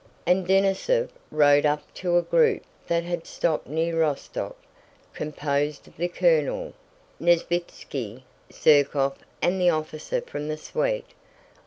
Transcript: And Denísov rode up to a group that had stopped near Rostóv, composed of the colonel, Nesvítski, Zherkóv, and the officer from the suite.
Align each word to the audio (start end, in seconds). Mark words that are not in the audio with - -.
And 0.25 0.47
Denísov 0.47 1.09
rode 1.29 1.63
up 1.63 1.83
to 1.93 2.17
a 2.17 2.23
group 2.23 2.63
that 2.87 3.03
had 3.03 3.27
stopped 3.27 3.67
near 3.67 3.93
Rostóv, 3.93 4.55
composed 5.13 5.87
of 5.87 5.95
the 5.95 6.07
colonel, 6.07 6.73
Nesvítski, 7.21 8.23
Zherkóv, 8.51 9.13
and 9.43 9.61
the 9.61 9.69
officer 9.69 10.19
from 10.21 10.47
the 10.47 10.57
suite. 10.57 11.11